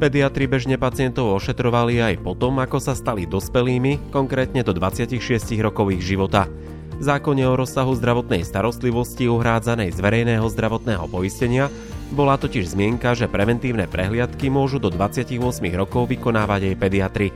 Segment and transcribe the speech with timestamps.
[0.00, 5.20] Pediatri bežne pacientov ošetrovali aj potom, ako sa stali dospelými, konkrétne do 26
[5.60, 6.48] rokov ich života.
[6.96, 11.68] V zákone o rozsahu zdravotnej starostlivosti uhrádzanej z verejného zdravotného poistenia
[12.16, 15.36] bola totiž zmienka, že preventívne prehliadky môžu do 28
[15.76, 17.28] rokov vykonávať aj pediatri.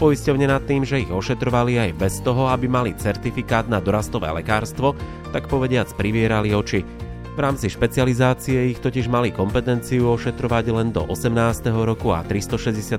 [0.00, 4.96] Poisťovne nad tým, že ich ošetrovali aj bez toho, aby mali certifikát na dorastové lekárstvo,
[5.36, 7.07] tak povediac privierali oči.
[7.38, 11.70] V rámci špecializácie ich totiž mali kompetenciu ošetrovať len do 18.
[11.70, 12.98] roku a 364.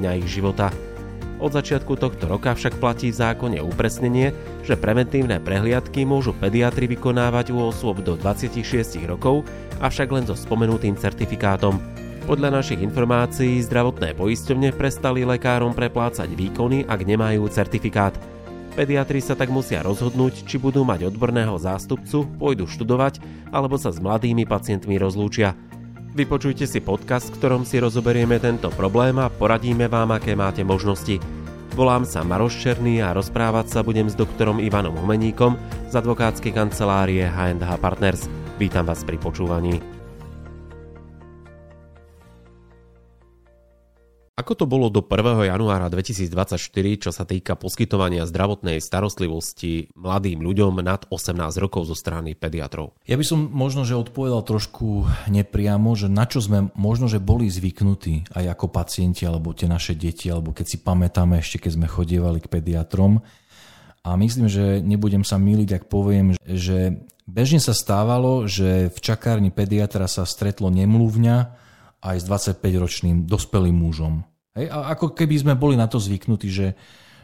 [0.00, 0.72] dňa ich života.
[1.36, 4.32] Od začiatku tohto roka však platí v zákone upresnenie,
[4.64, 8.64] že preventívne prehliadky môžu pediatri vykonávať u osôb do 26
[9.04, 9.44] rokov,
[9.84, 11.76] avšak len so spomenutým certifikátom.
[12.24, 18.16] Podľa našich informácií zdravotné poisťovne prestali lekárom preplácať výkony, ak nemajú certifikát.
[18.70, 23.18] Pediatri sa tak musia rozhodnúť, či budú mať odborného zástupcu, pôjdu študovať,
[23.50, 25.58] alebo sa s mladými pacientmi rozlúčia.
[26.14, 31.22] Vypočujte si podcast, v ktorom si rozoberieme tento problém a poradíme vám, aké máte možnosti.
[31.78, 35.54] Volám sa Maroš Černý a rozprávať sa budem s doktorom Ivanom Humeníkom
[35.86, 38.26] z advokátskej kancelárie H&H Partners.
[38.58, 39.99] Vítam vás pri počúvaní.
[44.40, 45.52] Ako to bolo do 1.
[45.52, 46.56] januára 2024,
[46.96, 52.96] čo sa týka poskytovania zdravotnej starostlivosti mladým ľuďom nad 18 rokov zo strany pediatrov?
[53.04, 57.52] Ja by som možno, že odpovedal trošku nepriamo, že na čo sme možno, že boli
[57.52, 61.92] zvyknutí aj ako pacienti, alebo tie naše deti, alebo keď si pamätáme ešte, keď sme
[61.92, 63.20] chodievali k pediatrom.
[64.08, 66.96] A myslím, že nebudem sa míliť, ak poviem, že
[67.28, 71.60] bežne sa stávalo, že v čakárni pediatra sa stretlo nemluvňa
[72.00, 74.24] aj s 25-ročným dospelým mužom.
[74.56, 76.74] Hej, a ako keby sme boli na to zvyknutí, že,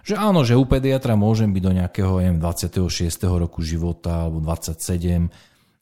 [0.07, 2.87] že áno, že u pediatra môžem byť do nejakého neviem, 26.
[3.27, 5.29] roku života alebo 27.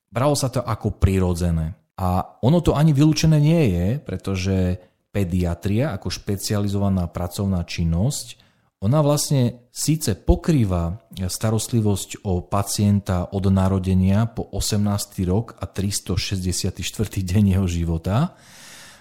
[0.09, 1.75] Bralo sa to ako prirodzené.
[1.95, 4.83] A ono to ani vylúčené nie je, pretože
[5.15, 8.43] pediatria ako špecializovaná pracovná činnosť,
[8.85, 15.25] ona vlastne síce pokrýva starostlivosť o pacienta od narodenia po 18.
[15.25, 16.85] rok a 364.
[17.25, 18.37] deň jeho života,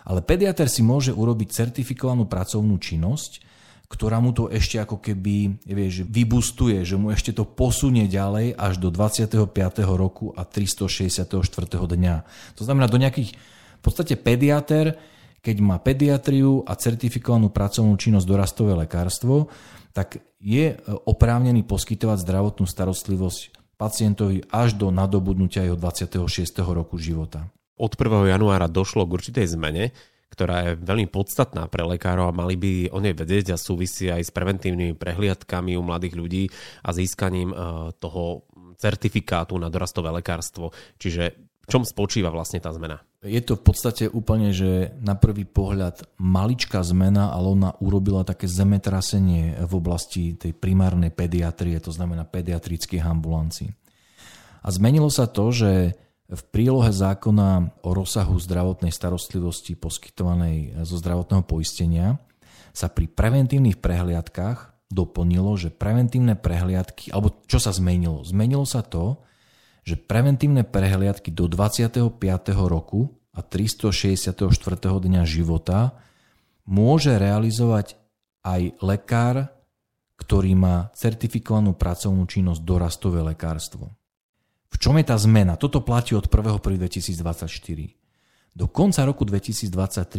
[0.04, 3.44] ale pediater si môže urobiť certifikovanú pracovnú činnosť,
[3.88, 8.82] ktorá mu to ešte ako keby vieš, vybustuje, že mu ešte to posunie ďalej až
[8.82, 9.54] do 25.
[9.86, 11.30] roku a 364.
[11.70, 12.16] dňa.
[12.58, 13.38] To znamená do nejakých,
[13.80, 14.98] v podstate pediater,
[15.46, 19.54] keď má pediatriu a certifikovanú pracovnú činnosť dorastové lekárstvo,
[19.94, 20.74] tak je
[21.06, 26.18] oprávnený poskytovať zdravotnú starostlivosť pacientovi až do nadobudnutia jeho 26.
[26.66, 27.46] roku života
[27.78, 28.34] od 1.
[28.34, 29.94] januára došlo k určitej zmene,
[30.34, 34.26] ktorá je veľmi podstatná pre lekárov a mali by o nej vedieť a súvisí aj
[34.26, 36.44] s preventívnymi prehliadkami u mladých ľudí
[36.82, 37.56] a získaním e,
[38.02, 38.50] toho
[38.82, 40.74] certifikátu na dorastové lekárstvo.
[40.98, 43.00] Čiže v čom spočíva vlastne tá zmena?
[43.24, 48.52] Je to v podstate úplne, že na prvý pohľad maličká zmena, ale ona urobila také
[48.52, 53.72] zemetrasenie v oblasti tej primárnej pediatrie, to znamená pediatrických ambulancií.
[54.60, 55.96] A zmenilo sa to, že
[56.34, 62.18] v prílohe zákona o rozsahu zdravotnej starostlivosti poskytovanej zo zdravotného poistenia
[62.74, 68.26] sa pri preventívnych prehliadkách doplnilo, že preventívne prehliadky, alebo čo sa zmenilo?
[68.26, 69.22] Zmenilo sa to,
[69.86, 72.10] že preventívne prehliadky do 25.
[72.66, 74.34] roku a 364.
[74.82, 75.98] dňa života
[76.66, 77.98] môže realizovať
[78.46, 79.36] aj lekár,
[80.18, 83.92] ktorý má certifikovanú pracovnú činnosť dorastové lekárstvo.
[84.74, 85.54] V čom je tá zmena?
[85.54, 87.94] Toto platí od 1.1.2024.
[88.54, 89.70] Do konca roku 2023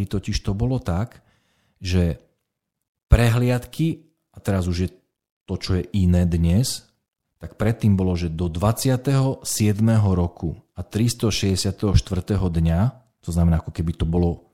[0.07, 1.23] totiž to bolo tak,
[1.83, 2.23] že
[3.11, 4.91] prehliadky, a teraz už je
[5.47, 6.87] to, čo je iné dnes,
[7.39, 9.45] tak predtým bolo, že do 27.
[10.17, 11.77] roku a 364.
[12.41, 12.81] dňa,
[13.21, 14.49] to znamená ako keby to bolo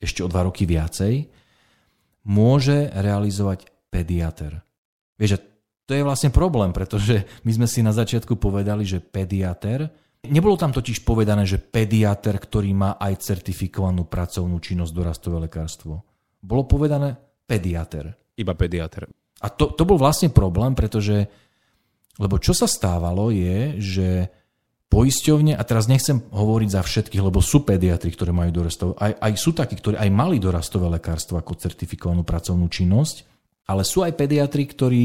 [0.00, 1.28] ešte o dva roky viacej,
[2.24, 4.64] môže realizovať pediater.
[5.20, 5.42] Vieš,
[5.90, 9.90] to je vlastne problém, pretože my sme si na začiatku povedali, že pediater,
[10.22, 16.06] nebolo tam totiž povedané, že pediater, ktorý má aj certifikovanú pracovnú činnosť dorastové lekárstvo.
[16.38, 18.14] Bolo povedané pediater.
[18.38, 19.10] Iba pediater.
[19.42, 21.26] A to, to bol vlastne problém, pretože,
[22.22, 24.08] lebo čo sa stávalo je, že
[24.94, 29.32] poisťovne, a teraz nechcem hovoriť za všetkých, lebo sú pediatri, ktorí majú dorastové, aj, aj
[29.34, 33.26] sú takí, ktorí aj mali dorastové lekárstvo ako certifikovanú pracovnú činnosť,
[33.66, 35.04] ale sú aj pediatri, ktorí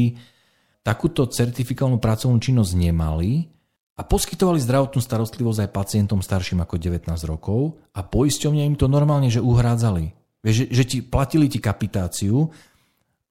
[0.86, 3.50] takúto certifikovanú pracovnú činnosť nemali
[3.98, 9.26] a poskytovali zdravotnú starostlivosť aj pacientom starším ako 19 rokov a poisťovne im to normálne
[9.26, 10.14] že uhrádzali.
[10.46, 12.46] Že, že ti platili ti kapitáciu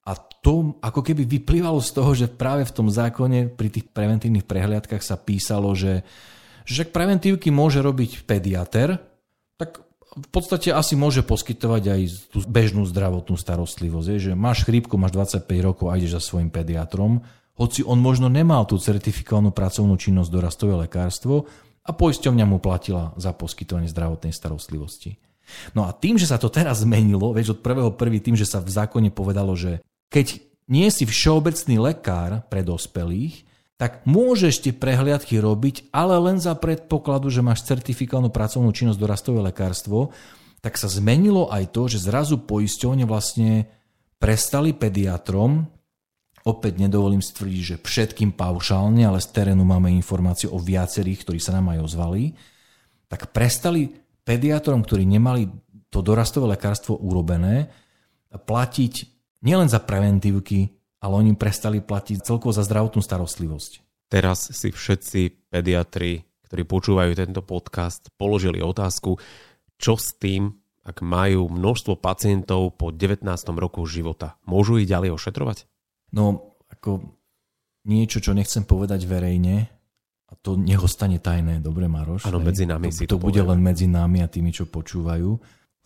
[0.04, 0.12] a
[0.44, 5.00] to ako keby vyplývalo z toho, že práve v tom zákone pri tých preventívnych prehliadkach
[5.00, 6.04] sa písalo, že,
[6.68, 9.00] že preventívky môže robiť pediater,
[9.56, 9.80] tak
[10.16, 12.00] v podstate asi môže poskytovať aj
[12.32, 14.08] tú bežnú zdravotnú starostlivosť.
[14.12, 17.24] Je, že máš chrípku, máš 25 rokov a ideš za svojim pediatrom,
[17.56, 21.48] hoci on možno nemal tú certifikovanú pracovnú činnosť dorastové lekárstvo
[21.82, 25.16] a poisťovňa mu platila za poskytovanie zdravotnej starostlivosti.
[25.72, 28.58] No a tým, že sa to teraz zmenilo, vieš, od prvého prvý tým, že sa
[28.58, 29.78] v zákone povedalo, že
[30.10, 36.56] keď nie si všeobecný lekár pre dospelých, tak môžeš tie prehliadky robiť, ale len za
[36.56, 40.16] predpokladu, že máš certifikovanú pracovnú činnosť dorastové lekárstvo,
[40.64, 43.68] tak sa zmenilo aj to, že zrazu poisťovne vlastne
[44.16, 45.68] prestali pediatrom,
[46.46, 51.58] opäť nedovolím stvrdiť, že všetkým paušálne, ale z terénu máme informácie o viacerých, ktorí sa
[51.58, 52.32] nám aj ozvali,
[53.10, 53.90] tak prestali
[54.22, 55.50] pediatrom, ktorí nemali
[55.90, 57.70] to dorastové lekárstvo urobené,
[58.30, 58.94] platiť
[59.42, 60.70] nielen za preventívky,
[61.02, 64.06] ale oni prestali platiť celkovo za zdravotnú starostlivosť.
[64.06, 69.18] Teraz si všetci pediatri, ktorí počúvajú tento podcast, položili otázku,
[69.78, 70.54] čo s tým,
[70.86, 73.26] ak majú množstvo pacientov po 19.
[73.58, 74.38] roku života.
[74.46, 75.66] Môžu ich ďalej ošetrovať?
[76.16, 77.04] No, ako
[77.84, 79.68] niečo, čo nechcem povedať verejne,
[80.26, 82.26] a to nech ostane tajné, dobre Maroš?
[82.26, 85.30] Áno, medzi nami to, si to, to bude len medzi nami a tými, čo počúvajú.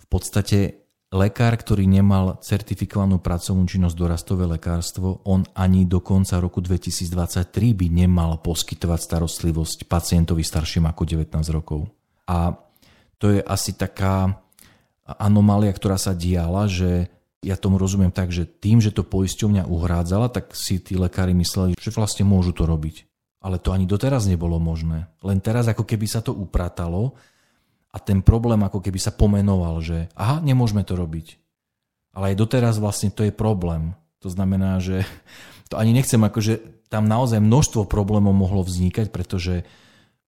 [0.01, 0.81] V podstate
[1.13, 7.87] lekár, ktorý nemal certifikovanú pracovnú činnosť dorastové lekárstvo, on ani do konca roku 2023 by
[7.93, 11.91] nemal poskytovať starostlivosť pacientovi starším ako 19 rokov.
[12.25, 12.57] A
[13.21, 14.41] to je asi taká
[15.05, 20.29] anomália, ktorá sa diala, že ja tomu rozumiem tak, že tým, že to poisťovňa uhrádzala,
[20.29, 23.09] tak si tí lekári mysleli, že vlastne môžu to robiť.
[23.41, 25.09] Ale to ani doteraz nebolo možné.
[25.25, 27.17] Len teraz ako keby sa to upratalo
[27.89, 31.41] a ten problém ako keby sa pomenoval, že aha, nemôžeme to robiť.
[32.13, 33.97] Ale aj doteraz vlastne to je problém.
[34.21, 35.09] To znamená, že
[35.73, 39.65] to ani nechcem, akože tam naozaj množstvo problémov mohlo vznikať, pretože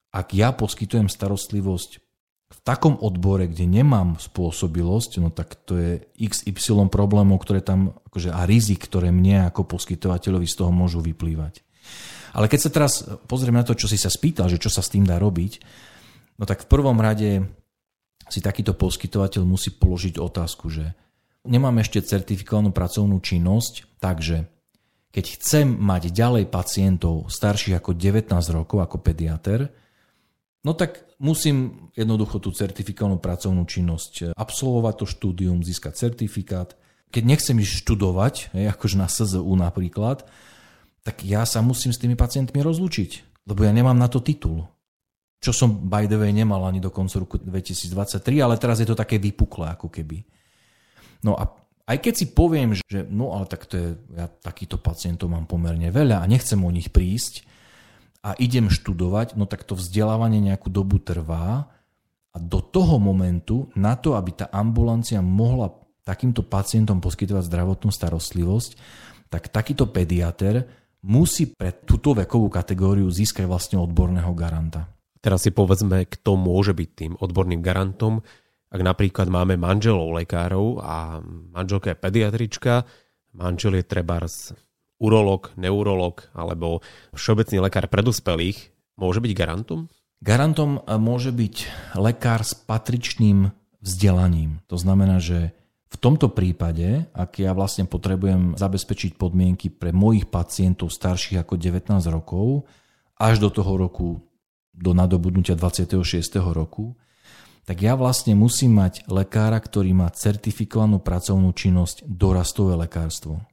[0.09, 2.12] ak ja poskytujem starostlivosť
[2.53, 5.91] v takom odbore, kde nemám spôsobilosť, no tak to je
[6.21, 11.65] XY problémov, ktoré tam, akože, a rizik, ktoré mne ako poskytovateľovi z toho môžu vyplývať.
[12.37, 12.93] Ale keď sa teraz
[13.29, 15.61] pozrieme na to, čo si sa spýtal, že čo sa s tým dá robiť,
[16.43, 17.47] No tak v prvom rade
[18.27, 20.91] si takýto poskytovateľ musí položiť otázku, že
[21.45, 24.51] nemám ešte certifikovanú pracovnú činnosť, takže
[25.15, 29.69] keď chcem mať ďalej pacientov starších ako 19 rokov ako pediater,
[30.63, 36.75] no tak musím jednoducho tú certifikovanú pracovnú činnosť absolvovať to štúdium, získať certifikát.
[37.13, 40.25] Keď nechcem ísť študovať, akože na SZU napríklad,
[41.03, 44.73] tak ja sa musím s tými pacientmi rozlučiť, lebo ja nemám na to titul
[45.43, 48.95] čo som by the way nemal ani do konca roku 2023, ale teraz je to
[48.95, 50.23] také vypuklé ako keby.
[51.27, 51.51] No a
[51.91, 55.91] aj keď si poviem, že no ale tak to je, ja takýchto pacientov mám pomerne
[55.91, 57.43] veľa a nechcem o nich prísť
[58.23, 61.67] a idem študovať, no tak to vzdelávanie nejakú dobu trvá
[62.33, 65.75] a do toho momentu, na to, aby tá ambulancia mohla
[66.07, 68.71] takýmto pacientom poskytovať zdravotnú starostlivosť,
[69.27, 70.67] tak takýto pediater
[71.03, 74.87] musí pre túto vekovú kategóriu získať vlastne odborného garanta.
[75.23, 78.23] Teraz si povedzme, kto môže byť tým odborným garantom.
[78.73, 81.23] Ak napríklad máme manželov lekárov a
[81.55, 82.75] manželka je pediatrička,
[83.35, 84.55] manžel je trebárs
[85.03, 86.79] urolog, neurolog alebo
[87.19, 89.91] všeobecný lekár predospelých, môže byť garantom?
[90.23, 91.57] Garantom môže byť
[91.99, 93.51] lekár s patričným
[93.83, 94.63] vzdelaním.
[94.71, 95.51] To znamená, že
[95.93, 101.99] v tomto prípade, ak ja vlastne potrebujem zabezpečiť podmienky pre mojich pacientov starších ako 19
[102.09, 102.65] rokov,
[103.19, 104.23] až do toho roku
[104.73, 106.01] do nadobudnutia 26.
[106.41, 106.97] roku,
[107.63, 113.45] tak ja vlastne musím mať lekára, ktorý má certifikovanú pracovnú činnosť dorastové lekárstvo.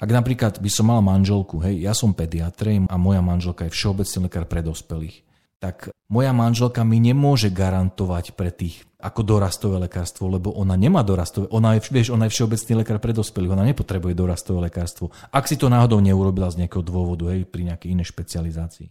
[0.00, 4.28] Ak napríklad by som mal manželku, hej, ja som pediatr a moja manželka je všeobecný
[4.28, 5.24] lekár pre dospelých,
[5.62, 11.50] tak moja manželka mi nemôže garantovať pre tých ako dorastové lekárstvo, lebo ona nemá dorastové,
[11.50, 15.10] ona je, vieš, ona je všeobecný lekár pre dospelých, ona nepotrebuje dorastové lekárstvo.
[15.34, 18.90] Ak si to náhodou neurobila z nejakého dôvodu, hej, pri nejakej inej špecializácii.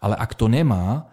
[0.00, 1.12] Ale ak to nemá,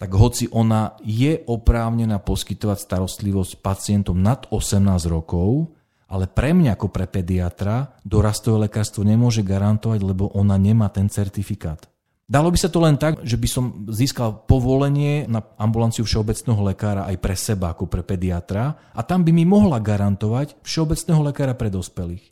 [0.00, 5.76] tak hoci ona je oprávnená poskytovať starostlivosť pacientom nad 18 rokov,
[6.10, 11.86] ale pre mňa ako pre pediatra dorastové lekárstvo nemôže garantovať, lebo ona nemá ten certifikát.
[12.30, 17.06] Dalo by sa to len tak, že by som získal povolenie na ambulanciu všeobecného lekára
[17.10, 21.74] aj pre seba ako pre pediatra a tam by mi mohla garantovať všeobecného lekára pre
[21.74, 22.22] dospelých.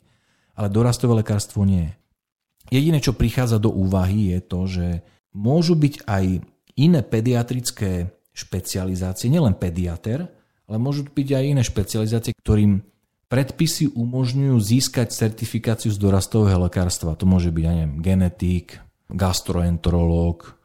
[0.55, 1.91] Ale dorastové lekárstvo nie.
[2.71, 4.87] Jediné, čo prichádza do úvahy je to, že
[5.35, 6.25] môžu byť aj
[6.79, 10.31] iné pediatrické špecializácie, nielen pediater,
[10.63, 12.79] ale môžu byť aj iné špecializácie, ktorým
[13.29, 17.15] predpisy umožňujú získať certifikáciu z dorastového lekárstva.
[17.15, 20.59] To môže byť, aj neviem, genetik, gastroenterológ,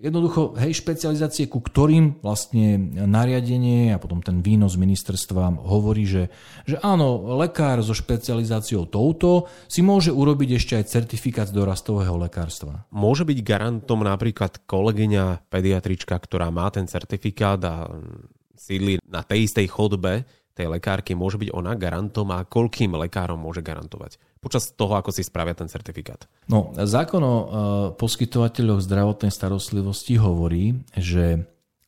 [0.00, 6.32] Jednoducho, hej, špecializácie, ku ktorým vlastne nariadenie a potom ten výnos ministerstva hovorí, že,
[6.64, 12.88] že áno, lekár so špecializáciou touto si môže urobiť ešte aj certifikát z dorastového lekárstva.
[12.88, 17.92] Môže byť garantom napríklad kolegyňa pediatrička, ktorá má ten certifikát a
[18.56, 20.24] sídli na tej istej chodbe
[20.60, 24.20] tej lekárky, môže byť ona garantom a koľkým lekárom môže garantovať?
[24.40, 26.24] počas toho, ako si spravia ten certifikát?
[26.48, 27.46] No, zákon o e,
[28.00, 31.44] poskytovateľoch zdravotnej starostlivosti hovorí, že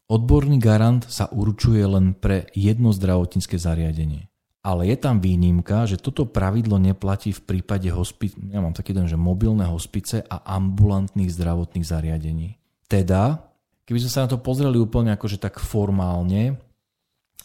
[0.06, 4.28] odborný garant sa určuje len pre jedno zdravotnícke zariadenie.
[4.62, 9.10] Ale je tam výnimka, že toto pravidlo neplatí v prípade hospi- ja mám taký den,
[9.10, 12.62] že mobilné hospice a ambulantných zdravotných zariadení.
[12.86, 13.42] Teda,
[13.88, 16.62] keby sme sa na to pozreli úplne akože tak formálne,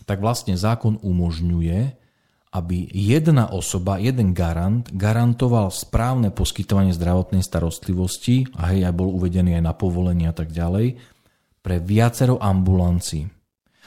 [0.07, 1.79] tak vlastne zákon umožňuje,
[2.55, 9.59] aby jedna osoba, jeden garant, garantoval správne poskytovanie zdravotnej starostlivosti a hej, aj bol uvedený
[9.59, 10.95] aj na povolenie a tak ďalej,
[11.59, 13.27] pre viacero ambulancií.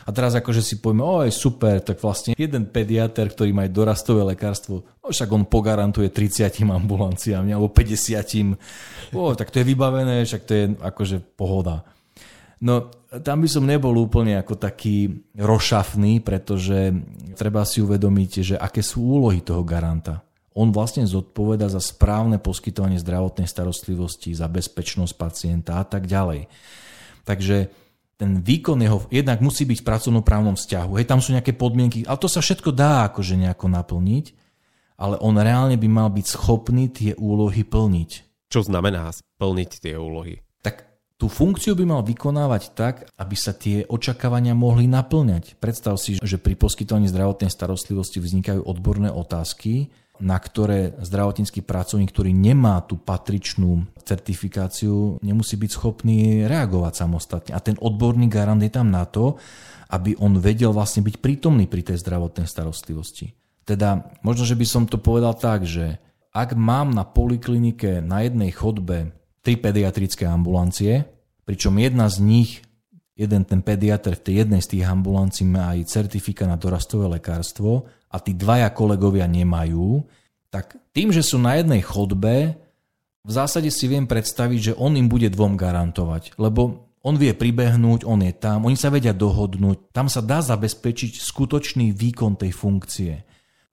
[0.04, 4.84] A teraz akože si povieme, oj super, tak vlastne jeden pediater, ktorý má dorastové lekárstvo,
[5.00, 9.12] no však on pogarantuje 30 ambulanciám alebo 50.
[9.16, 11.84] O, tak to je vybavené, však to je akože pohoda.
[12.60, 12.92] No
[13.24, 16.92] tam by som nebol úplne ako taký rošafný, pretože
[17.34, 20.20] treba si uvedomiť, že aké sú úlohy toho garanta.
[20.52, 26.52] On vlastne zodpoveda za správne poskytovanie zdravotnej starostlivosti, za bezpečnosť pacienta a tak ďalej.
[27.24, 27.72] Takže
[28.20, 31.00] ten výkon jeho jednak musí byť v pracovnoprávnom vzťahu.
[31.00, 34.26] Hej, tam sú nejaké podmienky, ale to sa všetko dá akože nejako naplniť,
[35.00, 38.10] ale on reálne by mal byť schopný tie úlohy plniť.
[38.52, 40.44] Čo znamená splniť tie úlohy?
[41.20, 45.60] Tú funkciu by mal vykonávať tak, aby sa tie očakávania mohli naplňať.
[45.60, 52.32] Predstav si, že pri poskytovaní zdravotnej starostlivosti vznikajú odborné otázky, na ktoré zdravotnícky pracovník, ktorý
[52.32, 57.52] nemá tú patričnú certifikáciu, nemusí byť schopný reagovať samostatne.
[57.52, 59.36] A ten odborný garant je tam na to,
[59.92, 63.36] aby on vedel vlastne byť prítomný pri tej zdravotnej starostlivosti.
[63.68, 66.00] Teda možno, že by som to povedal tak, že
[66.32, 71.08] ak mám na poliklinike na jednej chodbe tri pediatrické ambulancie,
[71.48, 72.50] pričom jedna z nich,
[73.16, 77.84] jeden ten pediatr v tej jednej z tých ambulancií má aj certifikát na dorastové lekárstvo
[78.08, 80.00] a tí dvaja kolegovia nemajú,
[80.48, 82.56] tak tým, že sú na jednej chodbe,
[83.20, 88.04] v zásade si viem predstaviť, že on im bude dvom garantovať, lebo on vie pribehnúť,
[88.04, 93.12] on je tam, oni sa vedia dohodnúť, tam sa dá zabezpečiť skutočný výkon tej funkcie.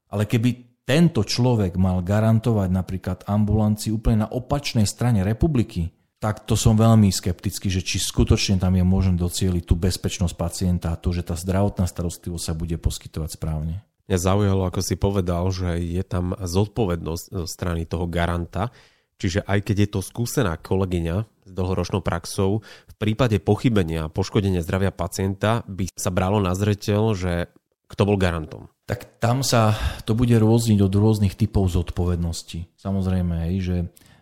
[0.08, 6.56] Ale keby tento človek mal garantovať napríklad ambulancii úplne na opačnej strane republiky, tak to
[6.56, 11.12] som veľmi skeptický, že či skutočne tam je možné docieliť tú bezpečnosť pacienta a to,
[11.12, 13.84] že tá zdravotná starostlivosť sa bude poskytovať správne.
[14.08, 18.72] Mňa zaujalo, ako si povedal, že je tam zodpovednosť zo strany toho garanta,
[19.20, 24.64] čiže aj keď je to skúsená kolegyňa s dlhoročnou praxou, v prípade pochybenia a poškodenia
[24.64, 27.52] zdravia pacienta by sa bralo na zreteľ, že
[27.92, 29.76] kto bol garantom tak tam sa
[30.08, 32.72] to bude rôzniť od rôznych typov zodpovednosti.
[32.80, 33.78] Samozrejme, hej, že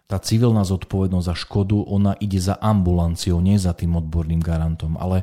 [0.09, 4.97] tá civilná zodpovednosť za škodu, ona ide za ambulanciou, nie za tým odborným garantom.
[4.97, 5.21] Ale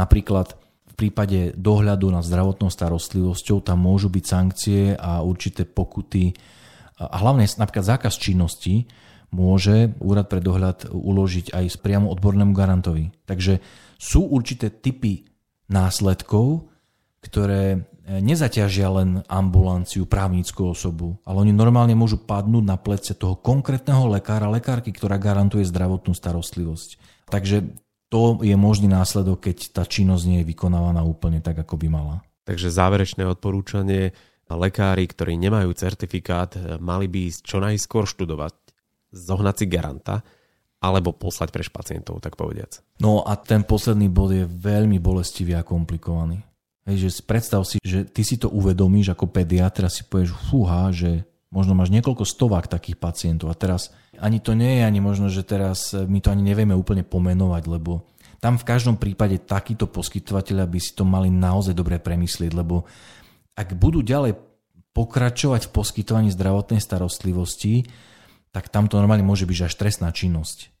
[0.00, 0.56] napríklad
[0.88, 6.32] v prípade dohľadu nad zdravotnou starostlivosťou tam môžu byť sankcie a určité pokuty
[7.00, 8.84] a hlavne napríklad zákaz činnosti
[9.32, 13.08] môže úrad pre dohľad uložiť aj priamo odbornému garantovi.
[13.24, 13.64] Takže
[13.96, 15.24] sú určité typy
[15.72, 16.68] následkov,
[17.24, 24.10] ktoré nezaťažia len ambulanciu, právnickú osobu, ale oni normálne môžu padnúť na plece toho konkrétneho
[24.10, 26.98] lekára, lekárky, ktorá garantuje zdravotnú starostlivosť.
[27.30, 27.70] Takže
[28.10, 32.16] to je možný následok, keď tá činnosť nie je vykonávaná úplne tak, ako by mala.
[32.42, 34.10] Takže záverečné odporúčanie,
[34.50, 38.58] lekári, ktorí nemajú certifikát, mali by ísť čo najskôr študovať,
[39.14, 40.26] zohnať si garanta,
[40.82, 42.82] alebo poslať preš pacientov, tak povediac.
[42.98, 46.42] No a ten posledný bod je veľmi bolestivý a komplikovaný.
[46.90, 50.90] Hej, že predstav si, že ty si to uvedomíš ako pediatr a si povieš, fúha,
[50.90, 51.22] že
[51.54, 55.46] možno máš niekoľko stovák takých pacientov a teraz ani to nie je, ani možno, že
[55.46, 58.10] teraz my to ani nevieme úplne pomenovať, lebo
[58.42, 62.90] tam v každom prípade takíto poskytovateľia by si to mali naozaj dobre premyslieť, lebo
[63.54, 64.34] ak budú ďalej
[64.90, 67.86] pokračovať v poskytovaní zdravotnej starostlivosti,
[68.50, 70.79] tak tam to normálne môže byť až trestná činnosť.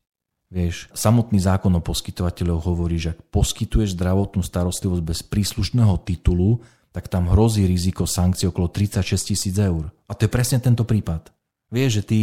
[0.50, 6.58] Vieš, samotný zákon o poskytovateľov hovorí, že ak poskytuješ zdravotnú starostlivosť bez príslušného titulu,
[6.90, 9.94] tak tam hrozí riziko sankcií okolo 36 tisíc eur.
[10.10, 11.30] A to je presne tento prípad.
[11.70, 12.18] Vieš, že ty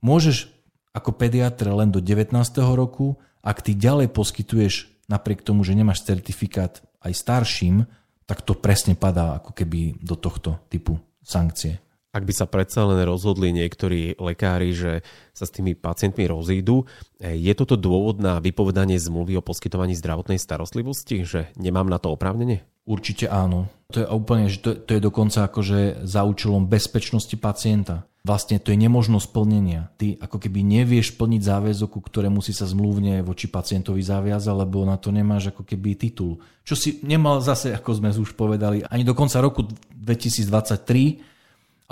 [0.00, 0.48] môžeš
[0.96, 2.32] ako pediatr len do 19.
[2.72, 7.84] roku, ak ty ďalej poskytuješ napriek tomu, že nemáš certifikát aj starším,
[8.24, 11.84] tak to presne padá ako keby do tohto typu sankcie.
[12.12, 15.00] Ak by sa predsa len rozhodli niektorí lekári, že
[15.32, 16.84] sa s tými pacientmi rozídu,
[17.16, 22.68] je toto dôvod na vypovedanie zmluvy o poskytovaní zdravotnej starostlivosti, že nemám na to oprávnenie?
[22.84, 23.72] Určite áno.
[23.96, 28.04] To je úplne, že to, to je dokonca akože za účelom bezpečnosti pacienta.
[28.28, 29.88] Vlastne to je nemožnosť plnenia.
[29.96, 35.00] Ty ako keby nevieš plniť záväzok, ktorému si sa zmluvne voči pacientovi zaviazal, lebo na
[35.00, 36.44] to nemáš ako keby titul.
[36.60, 39.64] Čo si nemal zase, ako sme už povedali, ani do konca roku
[39.96, 41.31] 2023,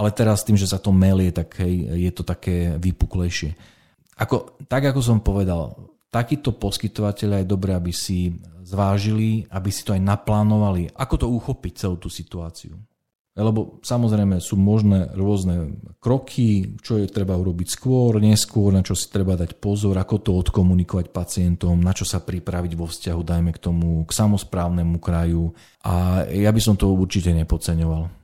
[0.01, 3.53] ale teraz tým, že sa to melie, tak hej, je to také vypuklejšie.
[4.17, 5.77] Ako, tak ako som povedal,
[6.09, 8.33] takíto poskytovateľia je dobré, aby si
[8.65, 12.81] zvážili, aby si to aj naplánovali, ako to uchopiť celú tú situáciu.
[13.31, 19.07] Lebo samozrejme sú možné rôzne kroky, čo je treba urobiť skôr, neskôr, na čo si
[19.07, 23.63] treba dať pozor, ako to odkomunikovať pacientom, na čo sa pripraviť vo vzťahu, dajme k
[23.63, 25.55] tomu, k samozprávnemu kraju.
[25.87, 28.20] A ja by som to určite nepodceňoval.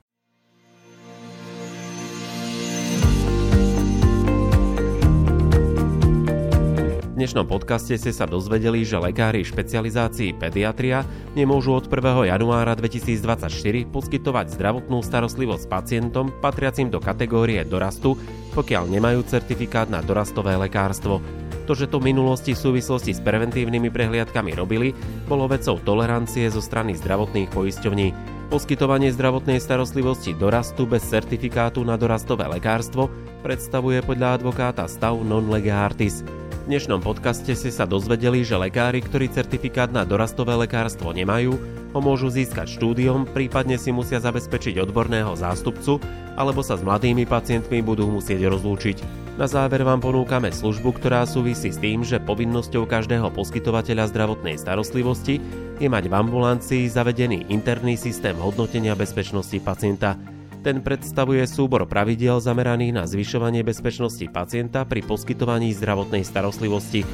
[7.16, 11.00] Dnešnom podcaste ste sa dozvedeli, že lekári špecializácií pediatria
[11.32, 12.28] nemôžu od 1.
[12.28, 18.20] januára 2024 poskytovať zdravotnú starostlivosť pacientom patriacim do kategórie dorastu,
[18.52, 21.24] pokiaľ nemajú certifikát na dorastové lekárstvo.
[21.64, 24.92] To, že to v minulosti v súvislosti s preventívnymi prehliadkami robili,
[25.24, 28.12] bolo vecou tolerancie zo strany zdravotných poisťovní.
[28.52, 33.10] Poskytovanie zdravotnej starostlivosti dorastu bez certifikátu na dorastové lekárstvo
[33.42, 36.22] predstavuje podľa advokáta stav non lega artis.
[36.66, 41.54] Dnešnom podcaste ste sa dozvedeli, že lekári, ktorí certifikát na dorastové lekárstvo nemajú,
[41.94, 46.02] ho môžu získať štúdiom, prípadne si musia zabezpečiť odborného zástupcu,
[46.34, 48.98] alebo sa s mladými pacientmi budú musieť rozlúčiť.
[49.38, 55.38] Na záver vám ponúkame službu, ktorá súvisí s tým, že povinnosťou každého poskytovateľa zdravotnej starostlivosti
[55.78, 60.18] je mať v ambulancii zavedený interný systém hodnotenia bezpečnosti pacienta–
[60.66, 67.06] ten predstavuje súbor pravidiel zameraných na zvyšovanie bezpečnosti pacienta pri poskytovaní zdravotnej starostlivosti.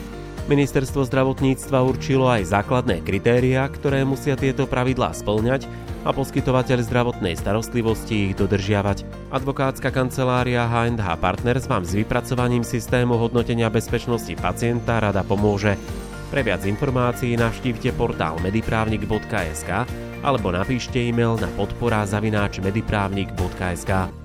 [0.48, 5.68] Ministerstvo zdravotníctva určilo aj základné kritériá, ktoré musia tieto pravidlá splňať
[6.08, 9.04] a poskytovateľ zdravotnej starostlivosti ich dodržiavať.
[9.28, 15.76] Advokátska kancelária H&H Partners vám s vypracovaním systému hodnotenia bezpečnosti pacienta rada pomôže.
[16.32, 19.68] Pre viac informácií navštívte portál mediprávnik.sk
[20.24, 24.21] alebo napíšte e-mail na podpora zavináč mediprávnik.sk.